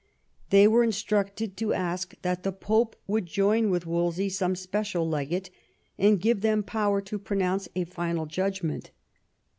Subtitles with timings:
[0.49, 5.51] They were instructed to ask that the Pope would join with Wolsey some special legate,
[5.95, 8.89] and give them power to pronounce a final judgment.